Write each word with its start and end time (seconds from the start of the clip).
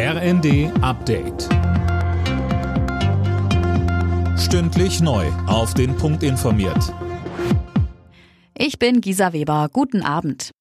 RND 0.00 0.70
Update. 0.80 1.48
Stündlich 4.38 5.00
neu. 5.00 5.26
Auf 5.48 5.74
den 5.74 5.96
Punkt 5.96 6.22
informiert. 6.22 6.94
Ich 8.56 8.78
bin 8.78 9.00
Gisa 9.00 9.32
Weber. 9.32 9.68
Guten 9.72 10.02
Abend. 10.02 10.52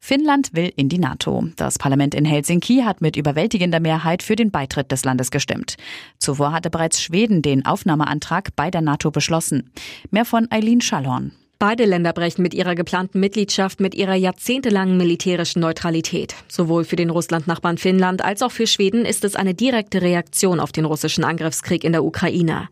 Finnland 0.00 0.54
will 0.54 0.72
in 0.74 0.88
die 0.88 0.98
NATO. 0.98 1.44
Das 1.54 1.78
Parlament 1.78 2.16
in 2.16 2.24
Helsinki 2.24 2.82
hat 2.84 3.00
mit 3.00 3.16
überwältigender 3.16 3.78
Mehrheit 3.78 4.24
für 4.24 4.34
den 4.34 4.50
Beitritt 4.50 4.90
des 4.90 5.04
Landes 5.04 5.30
gestimmt. 5.30 5.76
Zuvor 6.18 6.50
hatte 6.50 6.68
bereits 6.68 7.00
Schweden 7.00 7.42
den 7.42 7.64
Aufnahmeantrag 7.64 8.56
bei 8.56 8.72
der 8.72 8.80
NATO 8.80 9.12
beschlossen. 9.12 9.70
Mehr 10.10 10.24
von 10.24 10.50
Eileen 10.50 10.80
Schallhorn. 10.80 11.30
Beide 11.60 11.86
Länder 11.86 12.12
brechen 12.12 12.42
mit 12.42 12.54
ihrer 12.54 12.76
geplanten 12.76 13.18
Mitgliedschaft 13.18 13.80
mit 13.80 13.96
ihrer 13.96 14.14
jahrzehntelangen 14.14 14.96
militärischen 14.96 15.58
Neutralität. 15.58 16.36
Sowohl 16.46 16.84
für 16.84 16.94
den 16.94 17.10
Russlandnachbarn 17.10 17.78
Finnland 17.78 18.24
als 18.24 18.42
auch 18.42 18.52
für 18.52 18.68
Schweden 18.68 19.04
ist 19.04 19.24
es 19.24 19.34
eine 19.34 19.54
direkte 19.54 20.00
Reaktion 20.00 20.60
auf 20.60 20.70
den 20.70 20.84
russischen 20.84 21.24
Angriffskrieg 21.24 21.82
in 21.82 21.90
der 21.90 22.04
Ukraine. 22.04 22.68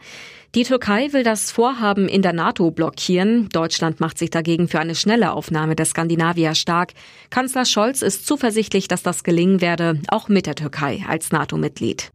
Die 0.55 0.63
Türkei 0.63 1.13
will 1.13 1.25
das 1.25 1.51
Vorhaben 1.51 2.09
in 2.09 2.23
der 2.23 2.33
NATO 2.33 2.71
blockieren. 2.71 3.49
Deutschland 3.49 3.99
macht 3.99 4.19
sich 4.19 4.31
dagegen 4.31 4.69
für 4.69 4.79
eine 4.79 4.95
schnelle 4.95 5.33
Aufnahme 5.33 5.75
der 5.75 5.87
Skandinavier 5.87 6.55
stark. 6.55 6.93
Kanzler 7.29 7.65
Scholz 7.65 8.03
ist 8.03 8.25
zuversichtlich, 8.25 8.87
dass 8.87 9.03
das 9.03 9.25
gelingen 9.25 9.61
werde, 9.61 10.01
auch 10.07 10.29
mit 10.29 10.47
der 10.47 10.55
Türkei 10.55 11.05
als 11.09 11.33
NATO-Mitglied. 11.33 12.13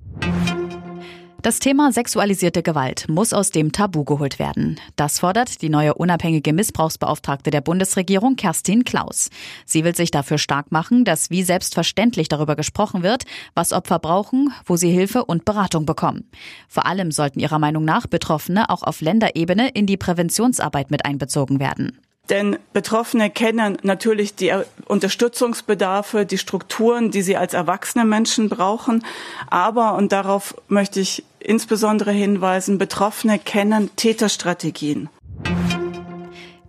Das 1.42 1.58
Thema 1.58 1.92
sexualisierte 1.92 2.62
Gewalt 2.62 3.10
muss 3.10 3.34
aus 3.34 3.50
dem 3.50 3.72
Tabu 3.72 4.04
geholt 4.04 4.38
werden. 4.38 4.80
Das 4.96 5.18
fordert 5.18 5.64
die 5.64 5.70
neue 5.70 5.96
unabhängige 5.96 6.54
Missbrauchsbeauftragte 6.54 7.50
der 7.50 7.62
Bundesregierung, 7.62 8.36
Kerstin 8.36 8.84
Klaus. 8.84 9.32
Sie 9.66 9.84
will 9.84 9.96
sich 9.96 10.12
dafür 10.12 10.38
stark 10.38 10.72
machen, 10.72 11.04
dass 11.04 11.32
wie 11.32 11.42
selbstverständlich 11.42 12.28
darüber 12.28 12.56
gesprochen 12.56 13.02
wird, 13.02 13.24
was 13.56 13.74
Opfer 13.74 13.98
brauchen, 13.98 14.54
wo 14.66 14.76
sie 14.76 14.92
Hilfe 14.92 15.26
und 15.26 15.44
Beratung 15.44 15.88
bekommen. 15.88 16.30
Vor 16.68 16.86
allem 16.86 17.10
sollten 17.10 17.40
ihrer 17.40 17.58
Meinung 17.58 17.86
nach 17.86 18.06
Betroffene 18.06 18.70
auch 18.70 18.84
auf 18.84 19.02
Länderebene 19.02 19.70
in 19.70 19.88
die 19.88 19.98
Präventionsarbeit 19.98 20.92
mit 20.92 21.06
einbezogen 21.06 21.60
werden. 21.60 21.98
Denn 22.32 22.58
Betroffene 22.72 23.30
kennen 23.30 23.78
natürlich 23.84 24.36
die 24.36 24.54
Unterstützungsbedarfe, 24.86 26.26
die 26.26 26.38
Strukturen, 26.38 27.12
die 27.12 27.22
sie 27.22 27.36
als 27.36 27.54
erwachsene 27.54 28.06
Menschen 28.06 28.48
brauchen. 28.48 29.04
Aber, 29.50 29.96
und 29.96 30.14
darauf 30.14 30.56
möchte 30.70 31.02
ich 31.02 31.26
insbesondere 31.40 32.12
hinweisen, 32.12 32.78
Betroffene 32.78 33.38
kennen 33.38 33.90
Täterstrategien. 33.98 35.10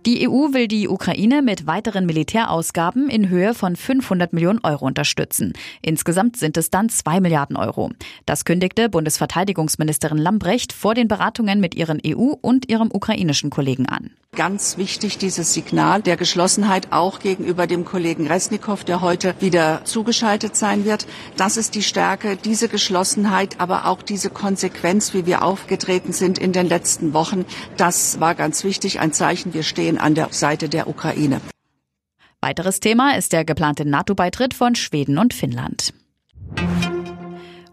Die 0.05 0.27
EU 0.27 0.51
will 0.51 0.67
die 0.67 0.89
Ukraine 0.89 1.41
mit 1.41 1.65
weiteren 1.65 2.05
Militärausgaben 2.05 3.09
in 3.09 3.29
Höhe 3.29 3.53
von 3.53 3.77
500 3.77 4.33
Millionen 4.33 4.59
Euro 4.63 4.85
unterstützen. 4.85 5.53
Insgesamt 5.81 6.35
sind 6.35 6.57
es 6.57 6.69
dann 6.69 6.89
2 6.89 7.21
Milliarden 7.21 7.55
Euro. 7.55 7.89
Das 8.25 8.43
kündigte 8.43 8.89
Bundesverteidigungsministerin 8.89 10.17
Lambrecht 10.17 10.73
vor 10.73 10.93
den 10.93 11.07
Beratungen 11.07 11.61
mit 11.61 11.73
ihren 11.73 12.01
EU- 12.05 12.35
und 12.41 12.69
ihrem 12.69 12.89
ukrainischen 12.91 13.49
Kollegen 13.49 13.87
an. 13.87 14.11
Ganz 14.35 14.77
wichtig 14.77 15.19
dieses 15.19 15.53
Signal 15.53 16.01
der 16.01 16.17
Geschlossenheit 16.17 16.91
auch 16.91 17.19
gegenüber 17.19 17.67
dem 17.67 17.85
Kollegen 17.85 18.25
Resnikow, 18.25 18.83
der 18.83 19.01
heute 19.01 19.35
wieder 19.39 19.85
zugeschaltet 19.85 20.55
sein 20.55 20.85
wird. 20.85 21.05
Das 21.37 21.55
ist 21.55 21.75
die 21.75 21.83
Stärke, 21.83 22.35
diese 22.35 22.67
Geschlossenheit, 22.67 23.59
aber 23.59 23.85
auch 23.85 24.01
diese 24.01 24.31
Konsequenz, 24.31 25.13
wie 25.13 25.27
wir 25.27 25.43
aufgetreten 25.43 26.13
sind 26.13 26.39
in 26.39 26.51
den 26.51 26.67
letzten 26.67 27.13
Wochen. 27.13 27.45
Das 27.77 28.19
war 28.19 28.33
ganz 28.33 28.63
wichtig, 28.63 28.99
ein 28.99 29.13
Zeichen, 29.13 29.53
wir 29.53 29.61
stehen 29.61 29.99
an 29.99 30.15
der 30.15 30.29
Seite 30.31 30.67
der 30.67 30.87
Ukraine. 30.87 31.39
Weiteres 32.41 32.79
Thema 32.79 33.15
ist 33.15 33.33
der 33.33 33.45
geplante 33.45 33.85
NATO-Beitritt 33.85 34.55
von 34.55 34.73
Schweden 34.73 35.19
und 35.19 35.35
Finnland. 35.35 35.93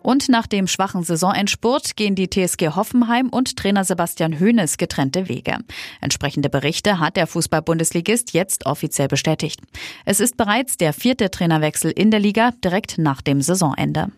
Und 0.02 0.28
nach 0.28 0.46
dem 0.46 0.66
schwachen 0.66 1.02
Saisonendspurt 1.02 1.96
gehen 1.96 2.14
die 2.14 2.28
TSG 2.28 2.70
Hoffenheim 2.74 3.28
und 3.28 3.56
Trainer 3.56 3.84
Sebastian 3.84 4.40
Hoeneß 4.40 4.76
getrennte 4.76 5.28
Wege. 5.28 5.58
Entsprechende 6.00 6.48
Berichte 6.48 6.98
hat 6.98 7.16
der 7.16 7.26
Fußball-Bundesligist 7.26 8.32
jetzt 8.32 8.66
offiziell 8.66 9.08
bestätigt. 9.08 9.60
Es 10.04 10.20
ist 10.20 10.36
bereits 10.36 10.76
der 10.76 10.92
vierte 10.92 11.30
Trainerwechsel 11.30 11.90
in 11.90 12.10
der 12.10 12.20
Liga 12.20 12.52
direkt 12.64 12.98
nach 12.98 13.20
dem 13.20 13.42
Saisonende. 13.42 14.08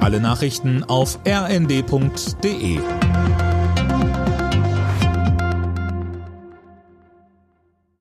Alle 0.00 0.20
Nachrichten 0.20 0.82
auf 0.84 1.18
rnd.de 1.26 2.80